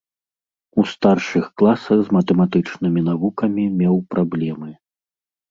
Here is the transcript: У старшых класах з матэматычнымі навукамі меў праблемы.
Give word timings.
У 0.83 0.85
старшых 0.93 1.45
класах 1.63 1.97
з 2.07 2.15
матэматычнымі 2.15 3.05
навукамі 3.11 3.63
меў 3.79 3.95
праблемы. 4.17 4.69